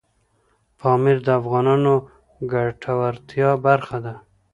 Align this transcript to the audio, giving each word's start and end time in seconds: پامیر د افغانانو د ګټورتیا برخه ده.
پامیر 0.79 1.17
د 1.23 1.27
افغانانو 1.39 1.93
د 2.01 2.03
ګټورتیا 2.51 3.49
برخه 3.65 3.97
ده. 4.05 4.15